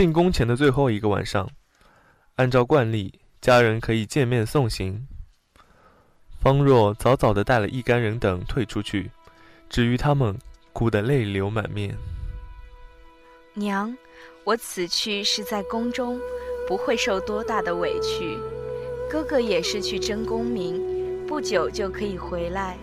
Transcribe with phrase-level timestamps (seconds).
[0.00, 1.46] 进宫前的最后一个晚上，
[2.36, 5.06] 按照惯例，家人可以见面送行。
[6.40, 9.10] 方若早早地带了一干人等退出去，
[9.68, 10.38] 至于他们，
[10.72, 11.94] 哭得泪流满面。
[13.52, 13.94] 娘，
[14.42, 16.18] 我此去是在宫中，
[16.66, 18.38] 不会受多大的委屈。
[19.10, 20.80] 哥哥也是去争功名，
[21.26, 22.78] 不久就可以回来。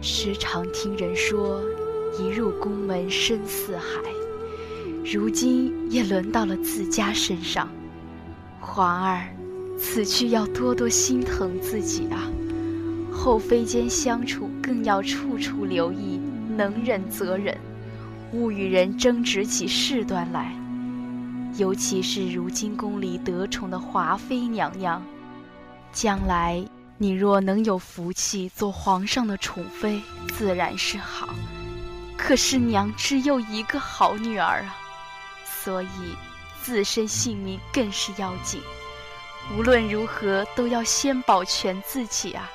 [0.00, 1.62] 时常听人说，
[2.18, 4.00] 一入宫门深似海。
[5.04, 7.68] 如今也轮到了自家身上，
[8.60, 9.28] 皇儿，
[9.78, 12.30] 此去要多多心疼自己啊！
[13.10, 16.20] 后妃间相处更要处处留意，
[16.56, 17.56] 能忍则忍，
[18.32, 20.54] 勿与人争执起事端来。
[21.56, 25.02] 尤其是如今宫里得宠的华妃娘娘，
[25.92, 26.64] 将来
[26.98, 31.30] 你若能有福气做皇上的宠妃，自然是好。
[32.16, 34.76] 可是娘只有一个好女儿啊！
[35.62, 36.16] 所以，
[36.62, 38.62] 自身性命更是要紧。
[39.56, 42.50] 无论如何，都要先保全自己啊！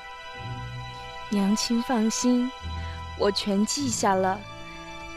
[1.28, 2.50] 娘亲放心，
[3.18, 4.40] 我全记下了，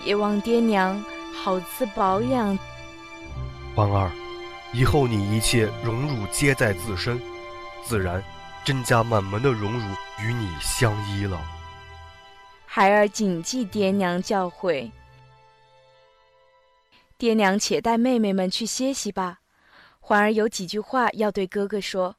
[0.03, 1.03] 也望爹娘
[1.43, 2.57] 好自保养。
[3.75, 4.11] 婉儿，
[4.73, 7.19] 以后你一切荣辱皆在自身，
[7.85, 8.21] 自然
[8.65, 9.85] 甄家满门的荣辱
[10.21, 11.39] 与你相依了。
[12.65, 14.91] 孩儿谨记爹娘教诲。
[17.19, 19.41] 爹娘，且带妹妹们去歇息吧。
[19.99, 22.15] 环儿有几句话要对哥哥说。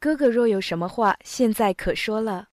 [0.00, 2.48] 哥哥若有什么话，现在可说了。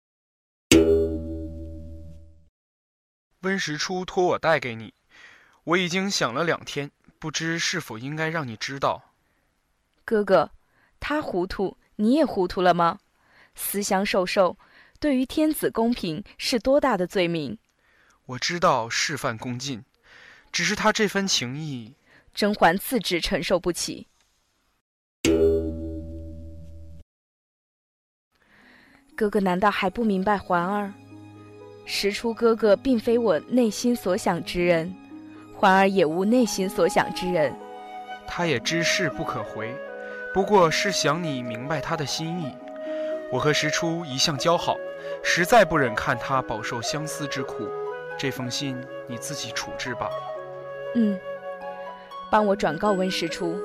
[3.41, 4.93] 温实初托我带给你，
[5.63, 9.15] 我已经想了两天，不知是否应该让你知道。
[10.05, 10.51] 哥哥，
[10.99, 12.99] 他糊涂，你也糊涂了吗？
[13.55, 14.55] 思乡受受，
[14.99, 17.57] 对于天子公平是多大的罪名？
[18.27, 19.85] 我知道事犯恭敬，
[20.51, 21.95] 只是他这份情谊，
[22.33, 24.07] 甄嬛自知承受不起。
[29.15, 30.93] 哥哥难道还不明白环儿？
[31.85, 34.93] 实初哥哥并非我内心所想之人，
[35.55, 37.57] 环儿也无内心所想之人。
[38.27, 39.73] 他也知事不可回，
[40.33, 42.53] 不过是想你明白他的心意。
[43.31, 44.75] 我和石初一向交好，
[45.23, 47.69] 实在不忍看他饱受相思之苦。
[48.17, 48.75] 这封信
[49.07, 50.09] 你自己处置吧。
[50.95, 51.19] 嗯，
[52.31, 53.55] 帮我转告温实初，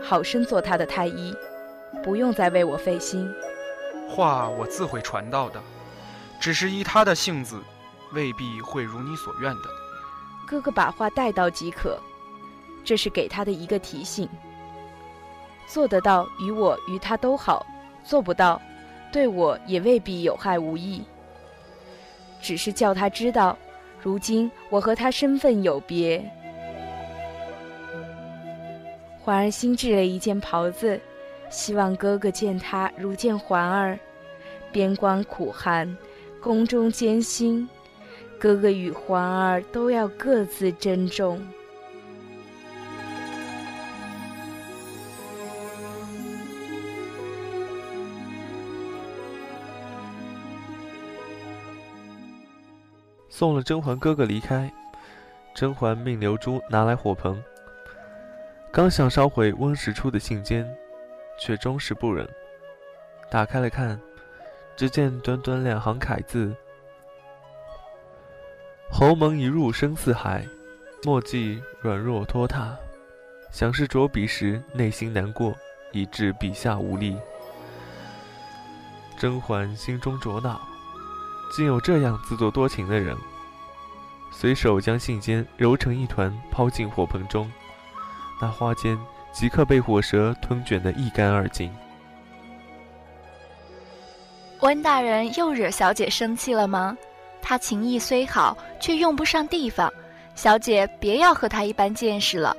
[0.00, 1.34] 好生做他的太医，
[2.02, 3.28] 不用再为我费心。
[4.08, 5.60] 话我自会传到的，
[6.38, 7.60] 只是依他的性子，
[8.12, 9.62] 未必会如你所愿的。
[10.46, 11.98] 哥哥把话带到即可，
[12.84, 14.28] 这是给他的一个提醒。
[15.66, 17.64] 做得到，与我与他都好；
[18.04, 18.60] 做不到，
[19.10, 21.02] 对我也未必有害无益。
[22.42, 23.56] 只是叫他知道。
[24.04, 26.22] 如今我和他身份有别，
[29.18, 31.00] 环儿新制了一件袍子，
[31.48, 33.98] 希望哥哥见他如见环儿。
[34.70, 35.96] 边关苦寒，
[36.38, 37.66] 宫中艰辛，
[38.38, 41.40] 哥哥与环儿都要各自珍重。
[53.36, 54.72] 送了甄嬛哥哥离开，
[55.56, 57.42] 甄嬛命刘珠拿来火盆，
[58.70, 60.64] 刚想烧毁温实初的信笺，
[61.36, 62.24] 却终是不忍。
[63.28, 64.00] 打开了看，
[64.76, 66.54] 只见短短两行楷字
[68.88, 70.46] ：“侯门一入深似海，
[71.02, 72.76] 墨迹软弱拖沓。”
[73.50, 75.52] 想是着笔时内心难过，
[75.90, 77.16] 以致笔下无力。
[79.18, 80.60] 甄嬛心中着恼。
[81.54, 83.16] 竟有这样自作多情的人，
[84.32, 87.48] 随手将信笺揉成一团，抛进火盆中，
[88.40, 88.98] 那花笺
[89.32, 91.72] 即刻被火舌吞卷得一干二净。
[94.62, 96.98] 温大人又惹小姐生气了吗？
[97.40, 99.92] 他情谊虽好，却用不上地方，
[100.34, 102.56] 小姐别要和他一般见识了。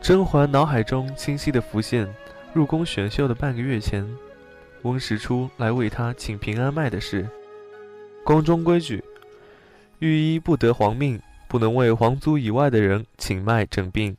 [0.00, 2.08] 甄嬛脑海中清晰地浮现，
[2.54, 4.08] 入宫选秀的半个月前。
[4.82, 7.28] 温实初来为他请平安脉的事，
[8.24, 9.02] 宫中规矩，
[9.98, 14.16] 御医不得皇命，不能为皇族以外的人请脉诊病。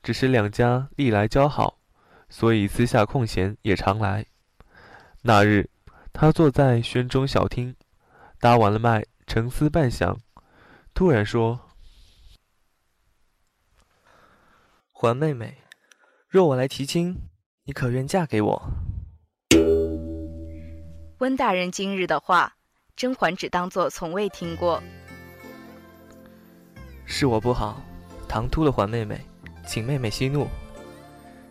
[0.00, 1.78] 只是两家历来交好，
[2.28, 4.24] 所以私下空闲也常来。
[5.22, 5.68] 那日，
[6.12, 7.74] 他坐在轩中小厅，
[8.38, 10.16] 搭完了脉，沉思半晌，
[10.94, 11.60] 突然说
[14.92, 15.58] ：“环妹妹，
[16.28, 17.16] 若我来提亲，
[17.64, 18.70] 你可愿嫁给我？”
[21.18, 22.52] 温大人今日的话，
[22.94, 24.80] 甄嬛只当作从未听过。
[27.04, 27.82] 是我不好，
[28.28, 29.20] 唐突了环妹妹，
[29.66, 30.46] 请妹妹息怒。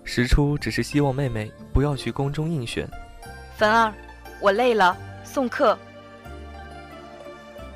[0.06, 2.90] 时初只是希望妹妹不要去宫中应选。
[3.58, 3.94] 汾儿，
[4.40, 5.78] 我累了，送客。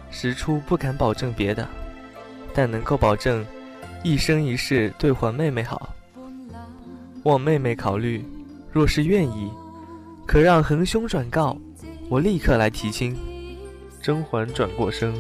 [0.10, 1.68] 时初不敢保证别的，
[2.54, 3.46] 但能够保证
[4.02, 5.94] 一生一世对环妹妹好。
[7.24, 8.26] 望妹妹考虑，
[8.72, 9.52] 若是愿意，
[10.26, 11.58] 可让横兄转告，
[12.12, 13.16] 我立刻来提亲。
[14.02, 15.14] 甄嬛转过身，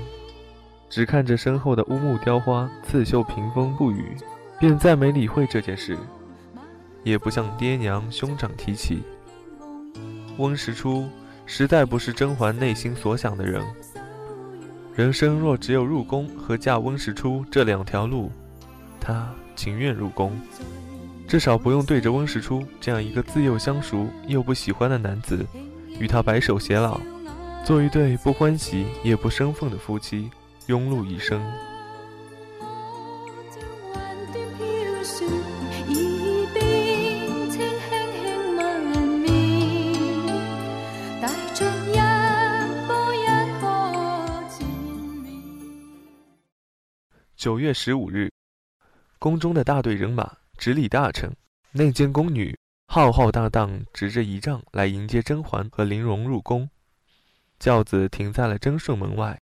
[0.89, 4.13] 只看着身后的乌木雕花，刺绣屏风不语，
[4.59, 5.97] 便再没理会这件事，
[7.05, 9.03] 也不向爹娘兄长提起。
[10.37, 11.07] 温实初
[11.45, 13.63] 实在不是甄嬛内心所想的人。
[14.93, 18.29] 人生若只有入宫和嫁温实初这两条路，
[18.99, 20.37] 她情愿入宫，
[21.25, 25.45] 至少不用对着温实初这样一个自幼相熟又不喜欢的男子，
[26.01, 26.99] 与他白首偕老。
[27.63, 30.31] 做一对不欢喜也不生分的夫妻，
[30.65, 31.39] 庸碌一生。
[47.37, 48.31] 九月十五日，
[49.19, 51.31] 宫中的大队人马，直礼大臣，
[51.71, 52.57] 内监宫女
[52.93, 56.69] 浩浩荡荡，执着仪仗来迎接甄嬛和玲珑入宫。
[57.57, 59.39] 轿子停在了贞顺门外。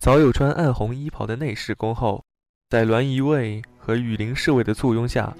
[0.00, 2.24] 早有穿暗红衣袍的内侍恭候，
[2.70, 5.36] 在栾仪卫和羽林侍卫的簇拥下，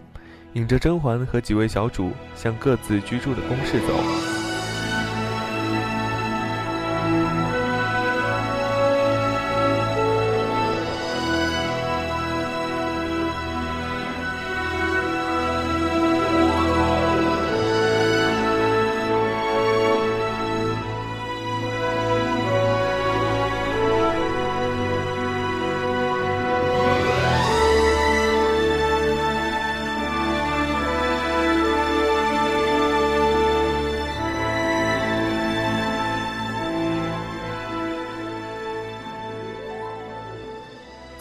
[0.52, 4.33] 引着甄嬛和几位小主向各自居住的宫室走。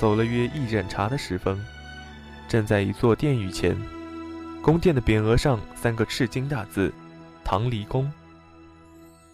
[0.03, 1.57] 走了约一盏茶的时分，
[2.49, 3.73] 站在一座殿宇前，
[4.61, 6.93] 宫殿的匾额上三个赤金大字
[7.41, 8.11] “唐离宫”。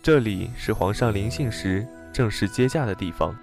[0.03, 3.35] 这里是皇上临幸时正式接驾的地方。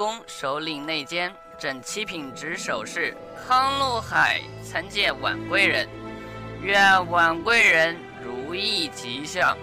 [0.00, 3.14] 宫首领内监正七品执守侍
[3.46, 5.86] 康禄海参见婉贵人，
[6.62, 7.94] 愿婉贵人
[8.24, 9.54] 如意吉祥。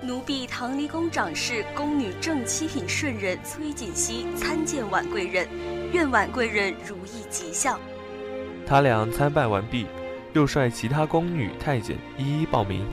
[0.00, 5.46] 奴婢唐离宫长侍宫女正七品顺人崔锦熙参见婉贵人，
[5.92, 7.78] 愿婉贵人如意吉祥。
[8.66, 9.86] 他俩参拜完毕，
[10.32, 12.88] 又率其他宫女太监一一报名。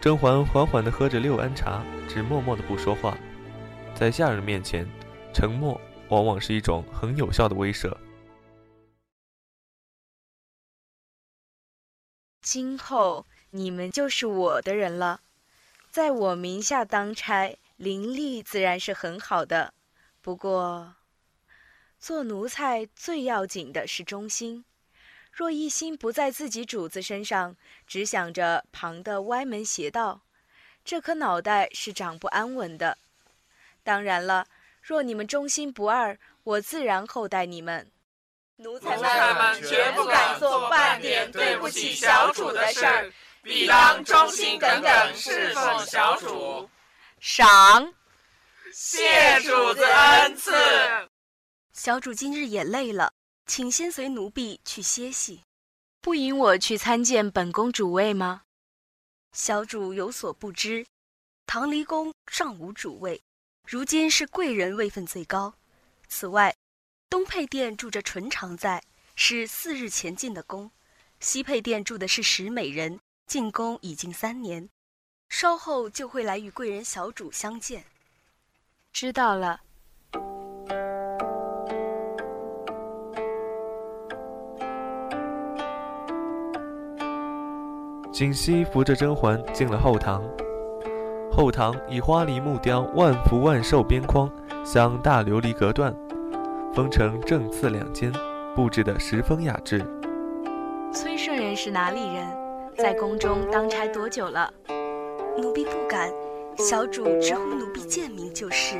[0.00, 3.18] 甄嬛缓缓地喝着六安茶，只默默地不说话。
[3.92, 4.86] 在下人面前，
[5.34, 7.92] 沉默往往是一种很有效的威慑。
[12.40, 15.22] 今后你们就是我的人了，
[15.90, 19.74] 在我名下当差，灵力自然是很好的。
[20.22, 20.94] 不过，
[21.98, 24.64] 做奴才最要紧的是忠心。
[25.32, 27.56] 若一心不在自己主子身上，
[27.88, 30.20] 只想着旁的歪门邪道，
[30.84, 32.98] 这颗脑袋是长不安稳的。
[33.82, 34.46] 当然了，
[34.86, 37.90] 若你们忠心不二，我自然厚待你们。
[38.56, 43.10] 奴才们绝不敢做半点对不起小主的事儿，
[43.42, 46.68] 必当忠心耿耿侍奉小主。
[47.18, 47.94] 赏，
[48.74, 50.52] 谢主子恩赐。
[51.72, 53.14] 小主今日也累了，
[53.46, 55.44] 请先随奴婢去歇息。
[56.02, 58.42] 不引我去参见本宫主位吗？
[59.32, 60.84] 小主有所不知，
[61.46, 63.22] 唐离宫尚无主位。
[63.66, 65.54] 如今是贵人位分最高。
[66.06, 66.54] 此外，
[67.08, 68.82] 东配殿住着纯常在，
[69.16, 70.68] 是四日前进的宫；
[71.18, 74.68] 西配殿住的是石美人，进宫已经三年，
[75.30, 77.84] 稍后就会来与贵人小主相见。
[78.92, 79.62] 知道了。
[88.12, 90.22] 锦溪扶着甄嬛进了后堂。
[91.36, 94.30] 后堂以花梨木雕万福万寿边框
[94.64, 95.92] 镶大琉璃隔断，
[96.72, 98.12] 分成正次两间，
[98.54, 99.84] 布置得十分雅致。
[100.92, 102.24] 崔顺人是哪里人？
[102.78, 104.48] 在宫中当差多久了？
[105.36, 106.08] 奴婢不敢，
[106.56, 108.76] 小主直呼奴婢贱名就是。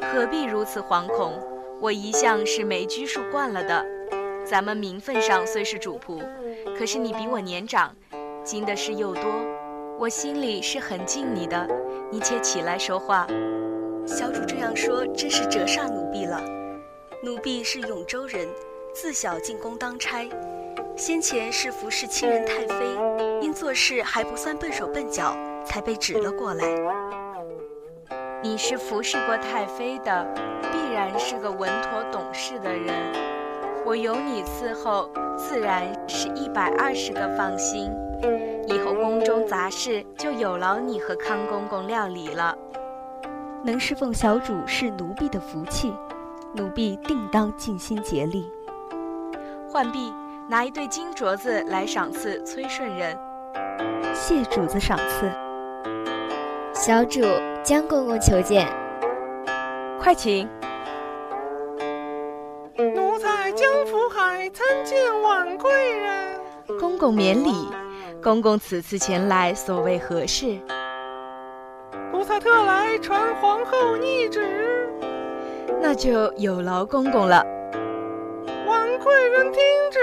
[0.00, 1.34] 何必如此惶恐？
[1.82, 3.84] 我一向是没拘束惯了的。
[4.42, 6.22] 咱们名分上虽是主仆，
[6.78, 7.94] 可是你比我年长，
[8.42, 9.22] 经的事又多，
[9.96, 11.66] 我心里是很敬你的。
[12.10, 13.26] 你且起来说话。
[14.06, 16.42] 小主这样说，真是折煞奴婢了。
[17.22, 18.46] 奴婢是永州人，
[18.92, 20.28] 自小进宫当差，
[20.96, 22.84] 先前是服侍亲人太妃，
[23.40, 26.64] 因做事还不算笨手笨脚，才被指了过来。
[28.42, 30.26] 你是服侍过太妃的，
[30.70, 32.92] 必然是个稳妥懂事的人。
[33.86, 37.90] 我有你伺候，自然是一百二十个放心。
[39.24, 42.56] 中杂事就有劳你和康公公料理了。
[43.64, 45.92] 能侍奉小主是奴婢的福气，
[46.52, 48.50] 奴婢定当尽心竭力。
[49.72, 50.12] 浣碧，
[50.48, 53.18] 拿一对金镯子来赏赐崔顺人。
[54.12, 55.32] 谢主子赏赐。
[56.74, 57.22] 小主，
[57.62, 58.68] 江公公求见。
[59.98, 60.46] 快请。
[62.76, 66.38] 奴才江福海参见婉贵人。
[66.78, 67.50] 公公免礼。
[68.24, 70.58] 公公此次前来，所谓何事？
[72.10, 74.88] 奴才特来传皇后懿旨，
[75.78, 77.44] 那就有劳公公了。
[78.66, 79.62] 婉贵人听
[79.92, 80.00] 旨，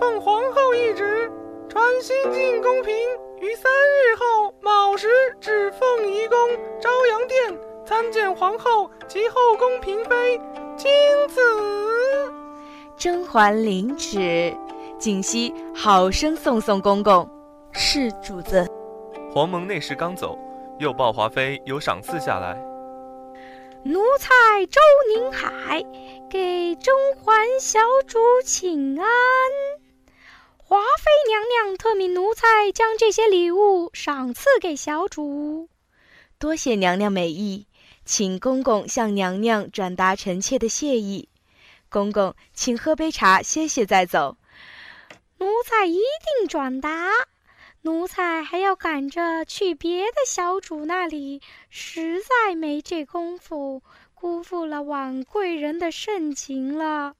[0.00, 1.30] 奉皇后懿旨，
[1.68, 2.90] 传新晋宫嫔
[3.42, 5.08] 于三日后卯时
[5.38, 6.38] 至凤仪宫
[6.80, 10.40] 朝阳殿参见皇后及后宫嫔妃，
[10.74, 10.90] 钦
[11.28, 11.38] 此。
[12.96, 14.56] 甄嬛领旨，
[14.98, 17.28] 锦溪好生送送公公。
[17.72, 18.66] 是主子。
[19.30, 20.38] 黄蒙那时刚走，
[20.78, 22.56] 又报华妃有赏赐下来。
[23.84, 24.80] 奴才周
[25.14, 25.84] 宁海
[26.30, 29.06] 给甄嬛小主请安。
[30.56, 35.68] 华妃娘娘特命奴才将这些礼物赏赐给小主。
[36.38, 37.66] 多谢娘娘美意，
[38.04, 41.28] 请公公向娘娘转达臣妾的谢意。
[41.88, 44.36] 公公，请喝杯茶歇歇再走。
[45.38, 47.08] 奴才一定转达。
[47.82, 51.40] 奴才还要赶着去别的小主那里，
[51.70, 57.14] 实在没这功夫，辜负了婉贵人的盛情了。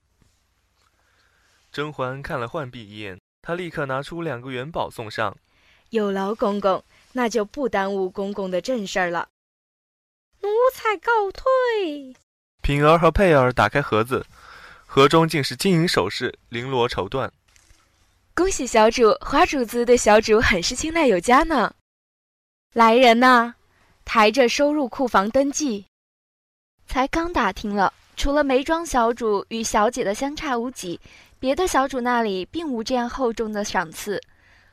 [1.71, 5.37] 甄嬛看了浣碧一眼，她立刻拿出两个元宝送上。
[5.91, 6.83] 有劳公公，
[7.13, 9.29] 那就不耽误公公的正事儿了。
[10.41, 12.17] 奴才告退。
[12.61, 14.27] 品儿和佩儿打开盒子，
[14.85, 17.31] 盒中竟是金银首饰，绫罗绸缎。
[18.37, 21.73] 恭喜小主，华主子对小主很是青睐有加呢。
[22.75, 23.55] 来人呐，
[24.05, 25.87] 抬着收入库房登记。
[26.87, 31.01] 才刚打听了，除了梅庄小主与小姐的相差无几，
[31.39, 34.21] 别的小主那里并无这样厚重的赏赐。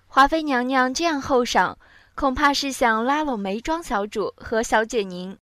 [0.07, 1.79] 华妃娘娘这样厚赏，
[2.15, 5.37] 恐怕是想拉拢梅庄小主和小姐您，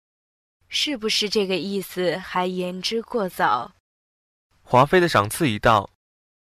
[0.68, 2.18] 是不是这个意思？
[2.18, 3.74] 还言之过早。
[4.64, 5.92] 华妃的赏赐一到。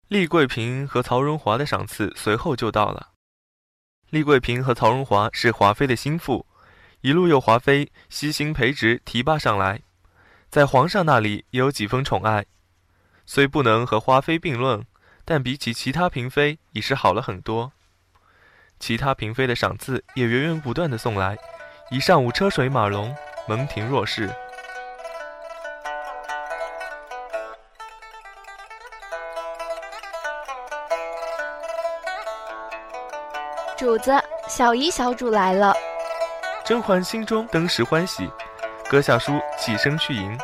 [0.07, 3.09] 丽桂嫔和曹荣华的赏赐随后就到了。
[4.12, 6.45] 丽桂嫔和曹荣华是华妃的心腹，
[7.01, 9.81] 一路由华妃悉心培植提拔上来，
[10.51, 12.45] 在皇上那里也有几分宠爱。
[13.25, 14.85] 虽不能和华妃并论，
[15.25, 17.71] 但比起其他嫔妃已是好了很多。
[18.79, 21.35] 其他嫔妃的赏赐也源源不断的送来，
[21.89, 23.15] 一上午车水马龙，
[23.47, 24.29] 门庭若市。
[33.77, 34.13] 主子，
[34.48, 35.74] 小姨小主来了。
[36.63, 38.29] 甄嬛心中登时欢喜，
[38.89, 40.38] 搁下书，起身去迎。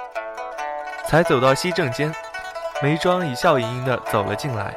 [1.07, 2.13] 才走到西正间，
[2.81, 4.75] 眉庄已笑盈盈的走了进来。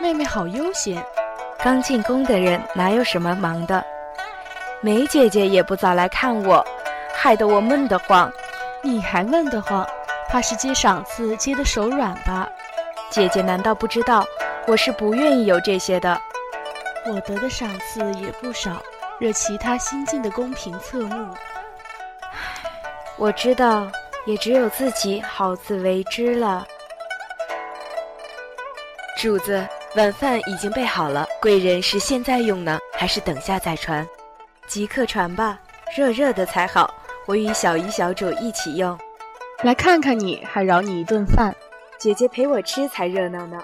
[0.00, 1.00] 妹妹好悠闲，
[1.62, 3.84] 刚进宫的人哪有什么忙的？
[4.80, 6.66] 梅姐姐也不早来看我，
[7.14, 8.30] 害得我闷得慌。
[8.82, 9.86] 你还闷得慌？
[10.28, 12.48] 怕是接赏赐接得手软吧？
[13.10, 14.24] 姐姐难道不知道，
[14.66, 16.20] 我是不愿意有这些的。
[17.06, 18.82] 我得的赏赐也不少，
[19.18, 21.34] 惹其他新进的宫嫔侧目。
[23.16, 23.90] 我知道，
[24.26, 26.66] 也只有自己好自为之了。
[29.16, 29.66] 主子，
[29.96, 34.06] 晚饭已经备好了，贵人是现在用呢，还是等下再传？
[34.66, 35.58] 即刻传吧，
[35.96, 36.94] 热热的才好。
[37.26, 38.98] 我与小姨小主一起用。
[39.62, 41.54] 来看看你，还饶你一顿饭。
[41.98, 43.60] 姐姐陪我吃才热闹呢。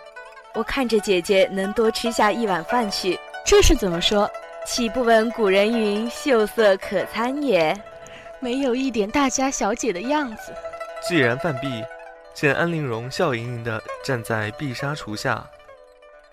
[0.54, 3.18] 我看着姐姐能多吃下一碗饭去。
[3.46, 4.28] 这是怎么说？
[4.66, 7.80] 岂不闻古人云：“秀色可餐也。”
[8.40, 10.52] 没有一点大家小姐的样子。
[11.06, 11.84] 既然饭毕，
[12.34, 15.46] 见安陵容笑盈盈地站在碧纱橱下，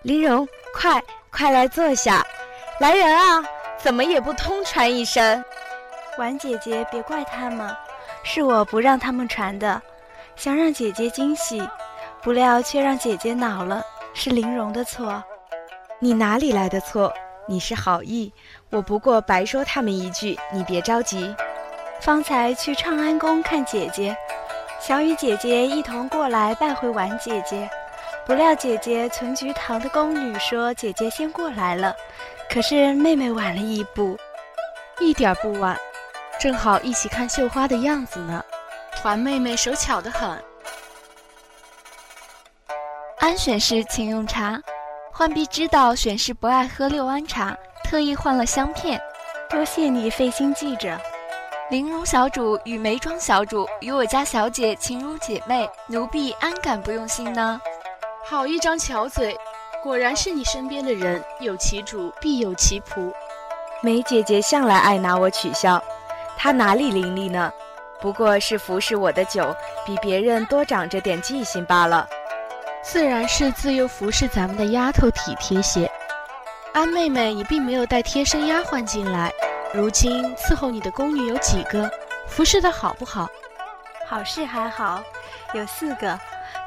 [0.02, 2.26] 陵容，快快来坐下！
[2.80, 3.40] 来人啊，
[3.78, 5.42] 怎么也不通传一声？
[6.18, 7.74] 婉姐姐，别怪他们，
[8.24, 9.80] 是我不让他们传的，
[10.34, 11.62] 想让姐姐惊喜，
[12.22, 15.22] 不料却让姐姐恼了，是玲容的错。
[16.00, 17.12] 你哪里来的错？
[17.46, 18.32] 你是好意，
[18.70, 21.34] 我不过白说他们一句，你别着急。
[22.00, 24.16] 方才去创安宫看姐姐，
[24.80, 27.68] 小雨姐姐一同过来拜会婉姐姐。
[28.26, 31.94] 不料姐姐存菊堂的宫女说姐姐先过来了，
[32.50, 34.18] 可是妹妹晚了一步，
[34.98, 35.78] 一点不晚，
[36.40, 38.42] 正好一起看绣花的样子呢。
[39.02, 40.42] 环妹妹手巧得很。
[43.18, 44.58] 安选侍请用茶，
[45.16, 49.00] 浣碧知道选侍不爱喝六安茶，特意换了香片。
[49.48, 51.00] 多谢你费心记着。
[51.70, 57.60] 玲珑小主与眉庄小主与我家小姐情如姐妹，奴婢安敢不用心呢？
[58.26, 59.38] 好一张巧嘴，
[59.84, 63.12] 果然是你身边的人，有其主必有其仆。
[63.82, 65.80] 梅姐姐向来爱拿我取笑，
[66.36, 67.52] 她哪里伶俐呢？
[68.00, 69.54] 不过是服侍我的久，
[69.86, 72.04] 比别人多长着点记性罢了。
[72.84, 75.90] 自然是自幼服侍咱们的丫头体贴些。
[76.74, 79.32] 安妹妹也并没有带贴身丫鬟进来，
[79.72, 81.90] 如今伺候你的宫女有几个？
[82.28, 83.26] 服侍的好不好？
[84.06, 85.02] 好是还好，
[85.54, 86.18] 有四个。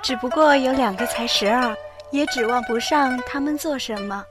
[0.02, 1.76] 只不过有两个才十二，
[2.10, 4.24] 也指望不上他们做什么。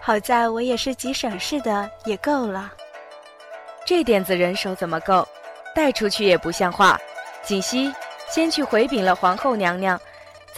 [0.00, 2.72] 好在我也是极省事的，也够了。
[3.86, 5.26] 这点子人手怎么够？
[5.74, 6.98] 带出去也不像话。
[7.42, 7.94] 锦溪，
[8.28, 10.00] 先去回禀了皇后娘娘，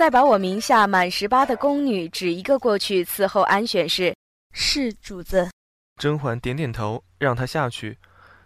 [0.00, 4.16] 再把我名下满十八的宫女指一个过去伺候安选侍。
[4.54, 5.50] 是主子。
[6.00, 7.98] 甄嬛点点头，让他下去，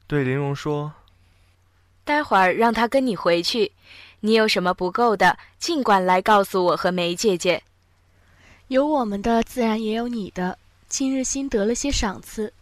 [0.08, 0.92] 对玲珑说
[2.02, 3.70] ：“待会儿让他跟你回去。”
[4.18, 7.62] 你有什么不够的，尽管来告诉我和梅姐姐。
[8.66, 10.58] 有我们的，自然也有你的。
[10.88, 12.52] 今日新得了些赏赐，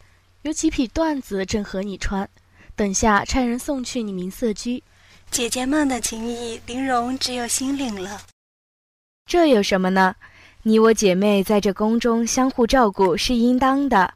[0.43, 2.29] 有几匹缎子正合你穿，
[2.77, 4.85] 等下差人送去你明色居。
[5.31, 8.21] 姐姐们的情谊，玲珑只有心领了。
[9.33, 10.15] 这有什么呢？
[10.63, 14.13] 你我姐妹在这宫中相互照顾是应当的。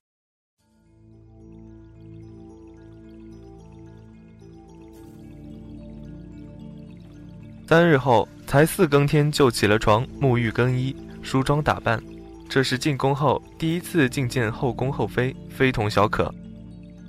[7.67, 11.99] 三日后，才四更天就起了床，沐浴更衣，梳妆打扮。
[12.47, 16.31] 这是进宫后第一次觐见后宫后妃，非同小可。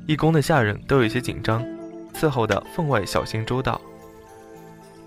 [0.06, 1.62] 一宫的下人都有些紧张，
[2.14, 3.82] 伺候的分外小心周到。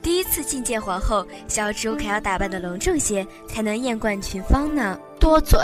[0.03, 4.99] 第一次觐见皇后，小主可要打扮的隆重些，才能艳冠群芳呢。
[5.19, 5.59] 多嘴，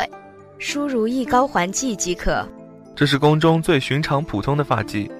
[0.59, 2.47] 梳如意高环髻即可。
[2.95, 5.11] 这是宫中最寻常普通的发髻。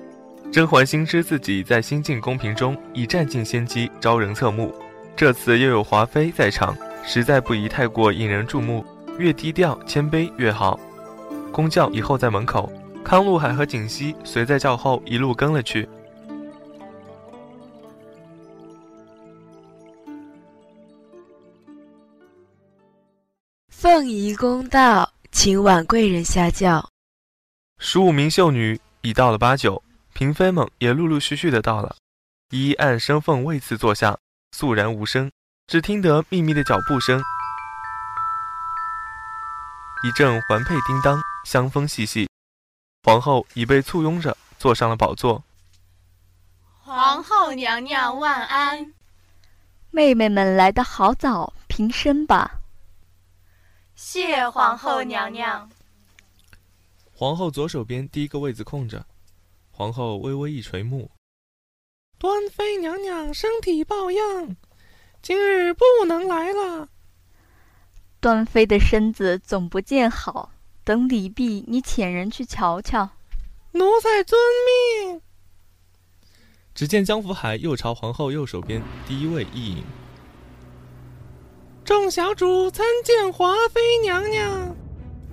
[0.53, 4.75] 甄嬛心知自己在新晋宫廷中已占尽先机，招人侧目。
[5.17, 8.85] 这次又有华妃在场，实在不宜太过引人注目，
[9.19, 10.79] 越低调谦卑越好。
[11.51, 12.71] 宫轿以后在门口，
[13.03, 15.89] 康禄海和锦汐随在轿后一路跟了去。
[23.89, 26.91] 凤仪公道，请婉贵人下轿。
[27.79, 29.81] 十五名秀女已到了八九。
[30.13, 31.95] 嫔妃们也陆陆续续的到了，
[32.51, 34.19] 一一按身份位次坐下，
[34.51, 35.31] 肃然无声，
[35.69, 37.23] 只听得秘密的脚步声，
[40.03, 42.29] 一阵环佩叮当，香风细细。
[43.05, 45.45] 皇后已被簇拥着坐上了宝座。
[46.83, 48.93] 皇后娘娘万安！
[49.93, 52.51] 妹妹们来的好早，平身吧。
[53.97, 55.71] 谢皇后娘娘。
[57.15, 59.07] 皇后左手边第一个位子空着。
[59.71, 61.11] 皇后微微一垂目，
[62.19, 64.57] 端妃娘娘身体抱恙，
[65.23, 66.89] 今日不能来了。
[68.21, 70.51] 端妃的身子总不见好，
[70.85, 73.11] 等李毕，你遣人去瞧瞧。
[73.73, 74.39] 奴才遵
[75.09, 75.21] 命。
[76.75, 79.85] 只见江福海又朝皇后右手边第一位一引，
[81.87, 84.77] 众小主参见华妃娘娘。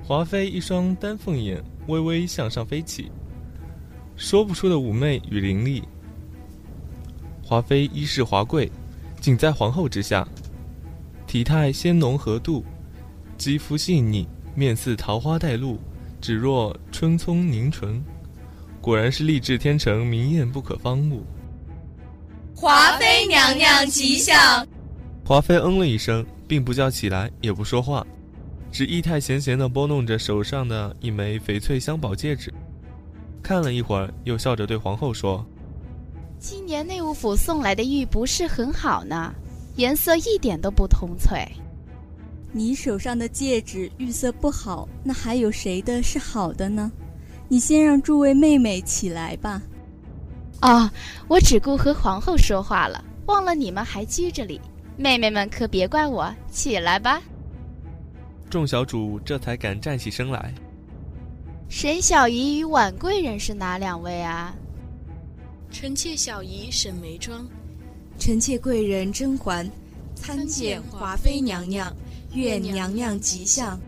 [0.04, 3.12] 华妃一双丹凤眼微微向上飞起。
[4.16, 5.82] 说不出的妩媚与凌厉。
[7.44, 8.72] 华妃衣饰华贵，
[9.20, 10.28] 仅在皇后之下，
[11.26, 12.64] 体态鲜浓和度，
[13.36, 15.80] 肌肤细腻，面似桃花带露，
[16.22, 18.06] 指若春葱凝唇，
[18.80, 21.26] 果然是丽质天成，明艳不可方物。
[22.56, 24.36] 华妃娘娘吉祥。
[25.26, 28.06] 华妃嗯了一声，并不叫起来，也不说话，
[28.72, 32.54] 只意态闲闲地拨弄着手上的一枚翡翠镶宝戒指。
[33.42, 35.44] 看了一会儿，又笑着对皇后说
[36.38, 39.34] ：“今年内务府送来的玉不是很好呢，
[39.78, 41.44] 颜色一点都不通翠。”
[42.54, 46.92] 你手上的戒指玉色不好，那还有谁的是好的呢？
[47.48, 49.60] 你先让诸位妹妹起来吧。
[50.62, 50.88] 哦，
[51.28, 54.62] 我只顾和皇后说话了，忘了你们还拘着礼。
[54.98, 57.22] 妹妹们可别怪我，起来吧。
[58.50, 60.54] 众小主这才敢站起身来。
[61.68, 64.54] 沈小姨与婉贵人是哪两位啊？
[65.72, 67.48] 臣妾小姨沈眉庄，
[68.20, 69.68] 臣妾贵人甄嬛，
[70.14, 71.92] 参见华妃娘娘，
[72.36, 73.80] 愿娘娘吉祥。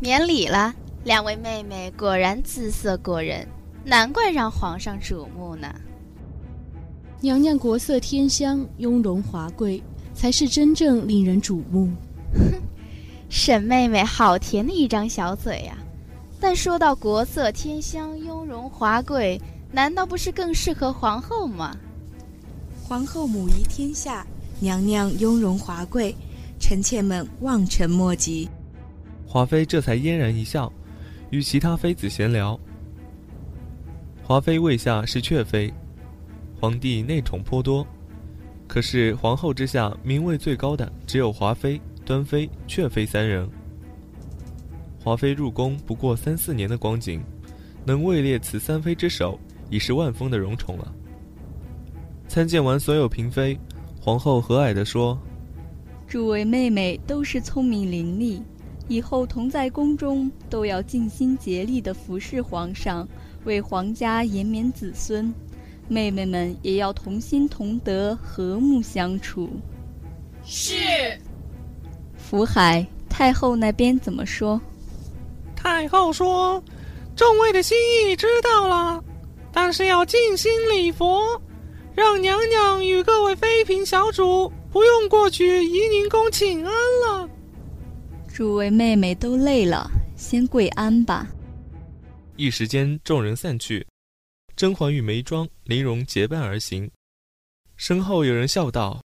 [0.00, 3.46] 免礼了，两位妹妹果然姿色过人，
[3.84, 5.68] 难怪让皇上瞩目呢。
[7.20, 9.82] 娘娘国色天香，雍容华贵，
[10.14, 11.88] 才是真正令人瞩目。
[12.34, 12.60] 哼，
[13.28, 15.76] 沈妹妹好甜的一张小嘴呀！
[16.40, 21.76] 但说到国色天香、雍容华贵，难道不是更适合皇后吗？
[22.82, 24.26] 皇后母仪天下，
[24.58, 26.14] 娘娘雍容华贵，
[26.58, 28.48] 臣妾们望尘莫及。
[29.26, 30.70] 华妃这才嫣然一笑，
[31.30, 32.58] 与其他妃子闲聊。
[34.22, 35.72] 华妃位下是雀妃，
[36.60, 37.86] 皇帝内宠颇多，
[38.72, 43.46] 可是皇后之下名位最高的只有华妃、端妃、雀妃三人。
[44.98, 47.22] 华妃入宫不过三四年的光景，
[47.84, 50.90] 能位列此三妃之首，已是万峰的荣宠了。
[52.26, 53.58] 参见完所有嫔妃，
[54.00, 55.20] 皇后和蔼地说
[56.08, 58.42] ：“诸位妹妹都是聪明伶俐，
[58.88, 63.06] 以后同在宫中都要尽心竭力地服侍皇上，
[63.44, 65.30] 为皇家延绵子孙。
[65.88, 69.48] 妹妹们也要同心同德，和睦相处。”
[70.44, 70.74] 是。
[72.16, 74.60] 福海太后那边怎么说？
[75.54, 76.62] 太后说
[77.14, 77.76] ：“众位的心
[78.08, 79.02] 意知道了，
[79.52, 81.40] 但是要尽心礼佛，
[81.94, 86.72] 让娘娘与各位妃嫔小主不用过去怡宁宫请安
[87.06, 87.28] 了。”
[88.32, 91.28] 诸位妹妹都累了，先跪安吧。
[92.36, 93.86] 一时间，众人散去，
[94.62, 96.88] 甄嬛与眉庄、玲珑结伴而行。
[97.74, 99.02] 身后有人笑道：“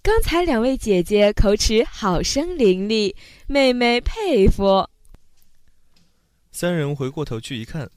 [0.00, 3.12] 刚才两位姐姐口齿好生伶俐，
[3.48, 4.88] 妹妹佩服。”
[6.54, 7.90] 三人回过头去一看，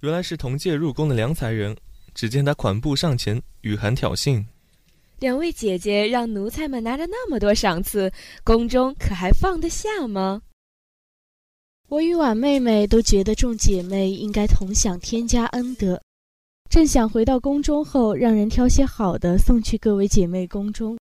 [0.00, 1.76] 原来是同届入宫的良才人。
[2.12, 4.44] 只见他款步上前，雨涵挑衅
[5.20, 10.42] ：“两位姐姐让奴才们拿着那么多赏赐，宫中可还放得下吗？”
[11.94, 16.02] 我与婉妹妹都觉得众姐妹应该同享天家恩德，
[16.68, 20.98] 正想回到宫中后让人挑些好的送去各位姐妹宫中，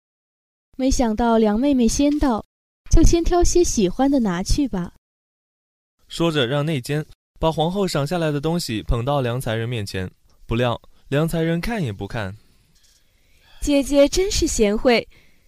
[0.77, 2.43] 没想到梁妹妹先到，
[2.89, 4.91] 就先挑些喜欢的拿去吧。
[6.07, 7.05] 说着，让内监
[7.39, 10.09] 把皇后赏下来的东西捧到梁才人面前。
[10.47, 12.35] 不料梁才人看也不看。
[13.61, 15.07] 姐姐真是贤惠，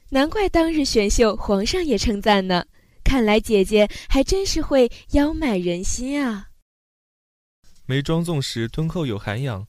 [0.09, 2.63] 难怪当日选秀皇上也称赞呢。
[3.03, 6.49] 看来姐姐还真是会邀买人心啊。
[7.85, 9.67] 眉庄纵时敦厚有涵养，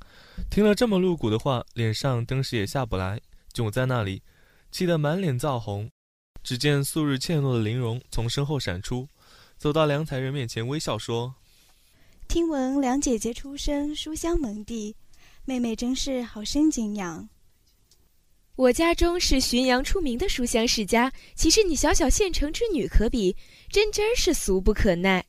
[0.50, 3.20] 听了这么露骨的话，脸上登时也下不来，
[3.52, 4.22] 窘在那里，
[4.70, 5.90] 气得满脸燥红。
[6.44, 9.08] 只见素日怯懦的玲珑从身后闪出。
[9.58, 11.36] 走到梁才人面前，微笑说
[12.26, 14.96] ：“听闻梁姐姐出身书香门第，
[15.44, 17.28] 妹妹真是好生敬仰。
[18.62, 23.36] 我家中是浔阳出名的书香世家，岂是你小小县城之女可比？
[23.68, 25.24] 真真是俗不可耐。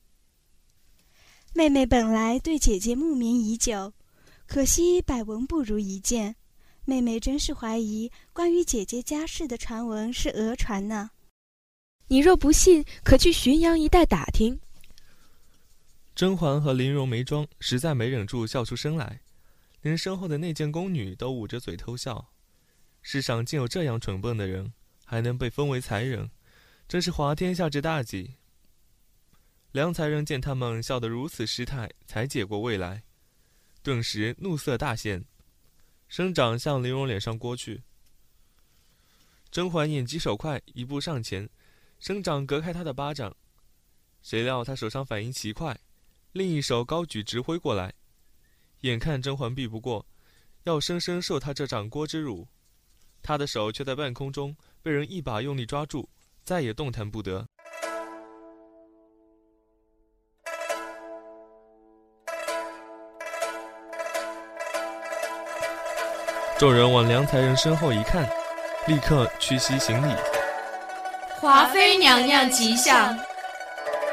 [1.56, 3.94] 妹妹本来对姐姐慕名已久，
[4.46, 6.36] 可惜百闻不如一见。
[6.86, 11.10] 妹妹真是怀疑关于姐姐家世的传闻是讹传呢。”
[12.10, 14.60] 你若不信，可去浔阳一带打听。
[16.14, 19.22] 甄嬛和林容、眉庄实在没忍住笑出声来，
[19.82, 22.30] 连身后的内监宫女都捂着嘴偷笑。
[23.04, 24.74] 世上竟有这样蠢笨的人，
[25.06, 26.32] 还能被封为才人，
[26.88, 28.38] 真是滑天下之大稽。
[29.72, 33.04] 梁才人见他们笑得如此失态，才解过未来，
[33.84, 35.26] 顿时怒色大现，
[36.08, 37.84] 伸掌向玲珑脸上掴去。
[39.52, 41.50] 甄嬛眼疾手快，一步上前。
[42.00, 43.34] 伸掌隔开他的巴掌，
[44.22, 45.80] 谁料他手上反应奇快，
[46.34, 47.94] 另一手高举直挥过来，
[48.82, 50.06] 眼看甄嬛避不过，
[50.64, 52.48] 要生生受他这掌掴之辱，
[53.24, 56.10] 他的手却在半空中被人一把用力抓住，
[56.44, 57.48] 再也动弹不得。
[66.60, 68.30] 众人往梁才人身后一看，
[68.88, 70.14] 立刻屈膝行礼。
[71.40, 73.18] 华妃娘娘吉祥。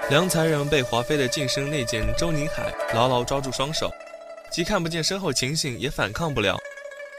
[0.09, 3.91] 梁才人被华妃的近身内监周宁海牢牢抓住双手，
[4.51, 6.57] 既看不见身后情形，也反抗不了。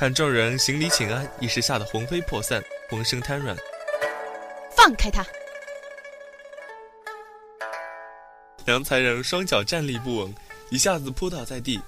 [0.01, 2.59] 看众人行礼请安，一时吓得魂飞魄散，
[2.89, 3.55] 浑身瘫软。
[4.75, 5.23] 放开他！
[8.65, 10.33] 梁才人双脚站立不稳，
[10.71, 11.79] 一下子扑倒在地，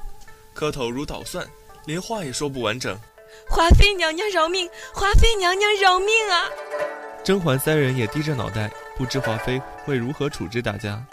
[0.53, 1.43] 磕头如捣蒜，
[1.87, 2.95] 连话也说不完整。
[3.49, 4.69] 华妃娘娘饶命！
[4.93, 6.45] 华妃娘娘饶命啊！
[7.23, 11.03] 甄嬛三人也低着脑袋，不知华妃会如何处置大家。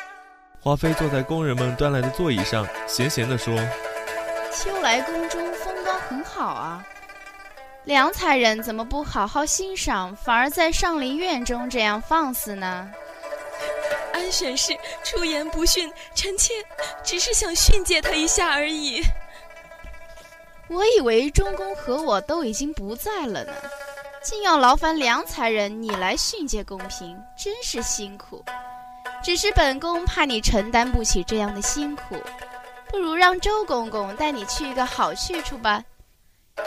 [0.61, 3.57] 华妃坐在宫人们端来的座椅上，闲闲地说
[4.53, 5.51] ：“秋来宫中
[6.11, 6.85] 很好啊，
[7.85, 12.91] 梁才人怎么不好好欣赏，反而在上林苑中这样放肆呢？”
[14.13, 16.53] 安选侍出言不逊，臣妾
[17.05, 19.01] 只是想训诫他一下而已。
[20.67, 23.53] 我以为中宫和我都已经不在了呢，
[24.21, 28.45] 竟要劳烦梁才人你来训诫宫嫔，真是辛苦。
[29.23, 32.17] 只是本宫怕你承担不起这样的辛苦，
[32.89, 35.85] 不如让周公公带你去一个好去处吧。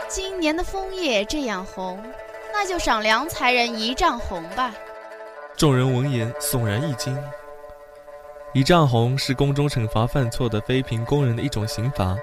[0.08, 2.01] 今年的枫叶这样红，
[2.51, 4.73] 那就赏梁才人一丈红吧。
[5.56, 7.17] 众人闻言悚然一惊。
[8.53, 12.15] 一丈红是宫中惩罚犯错的妃嫔宫人的一种刑罚。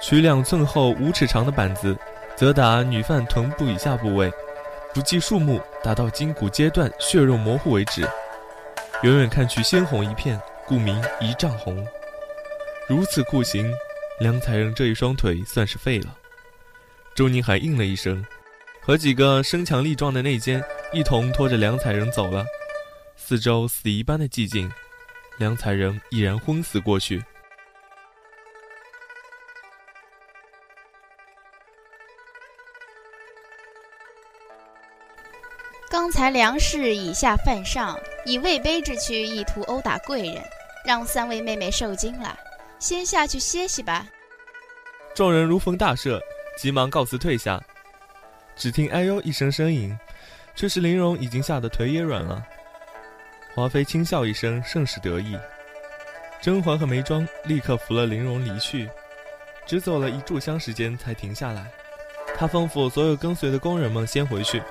[0.00, 1.96] 取两寸厚、五尺长的板子，
[2.36, 4.30] 责打女犯臀部以下部位，
[4.92, 8.02] 不计数目，打到筋骨皆断、血肉模糊为止。
[9.02, 11.86] 远远看去鲜红一片，故名一丈红。
[12.86, 13.72] 如此酷刑，
[14.18, 16.16] 梁才人这一双腿算是废了。
[17.14, 18.24] 周宁海应了一声，
[18.80, 22.44] 和几个身强力壮的内奸一同拖着梁彩人走了。
[23.14, 24.70] 四周死一般的寂静，
[25.38, 27.22] 梁彩人已然昏死过去。
[35.90, 40.42] 刚才梁氏以下犯上，以位卑之躯意图殴打贵人，
[40.86, 42.38] 让三位妹妹受惊了，
[42.78, 44.06] 先下去歇息吧。
[45.14, 46.20] 众人如逢大赦，
[46.56, 47.60] 急忙告辞退下。
[48.56, 49.98] 只听“哎呦”一声呻吟，
[50.54, 52.44] 却是玲珑已经吓得腿也软了。
[53.54, 55.38] 华妃轻笑一声，甚是得意。
[56.42, 58.88] 甄嬛和眉庄立刻扶了玲珑离去，
[59.66, 61.70] 只走了一炷香时间才停下来。
[62.36, 64.62] 她吩咐所有跟随的宫人们先回去。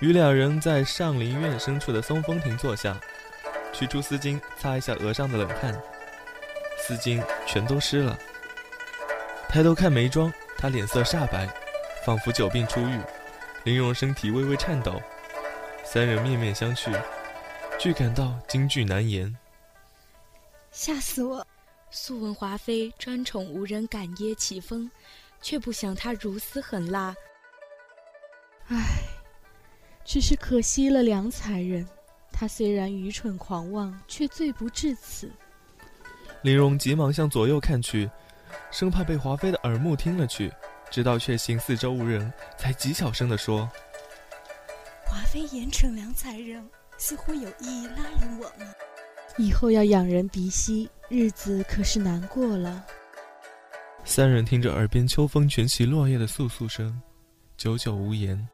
[0.00, 2.98] 与两人在上林苑深处的松风亭坐下，
[3.70, 5.78] 取出丝巾擦一下额上的冷汗，
[6.78, 8.18] 丝巾全都湿了。
[9.48, 11.48] 抬头看眉庄，她脸色煞白，
[12.04, 13.00] 仿佛久病初愈。
[13.64, 15.00] 玲珑身体微微颤抖，
[15.82, 16.92] 三人面面相觑，
[17.78, 19.34] 俱感到惊惧难言。
[20.70, 21.46] 吓死我！
[21.90, 24.90] 素闻华妃专宠无人敢耶起风，
[25.40, 27.14] 却不想她如此狠辣。
[28.66, 28.76] 唉。
[30.02, 31.86] 只是可惜了梁才人，
[32.32, 35.30] 他虽然愚蠢狂妄，却罪不至此。
[36.42, 38.10] 林荣急忙向左右看去，
[38.70, 40.52] 生怕被华妃的耳目听了去，
[40.90, 43.68] 直到确信四周无人，才极小声地说
[45.04, 46.64] ：“华妃严惩梁才人，
[46.96, 48.66] 似乎有意拉拢我们，
[49.38, 52.84] 以后要仰人鼻息，日子可是难过了。”
[54.04, 57.00] 三人听着耳边秋风卷起落叶的簌簌声，
[57.56, 58.48] 久久无言。